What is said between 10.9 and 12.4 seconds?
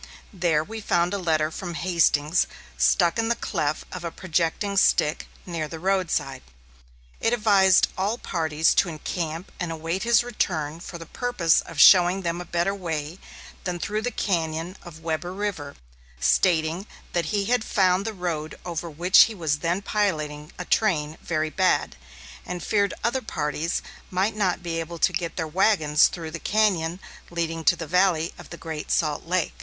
the purpose of showing